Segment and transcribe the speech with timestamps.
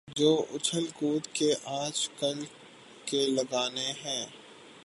[0.15, 1.53] جو اچھل کود کے
[1.65, 2.43] آج کل
[3.05, 4.25] کے گانے ہیں۔